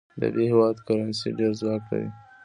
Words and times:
د 0.21 0.21
ب 0.33 0.35
هیواد 0.51 0.75
کرنسي 0.85 1.29
ډېر 1.39 1.51
ځواک 1.59 1.83
لري. 1.91 2.09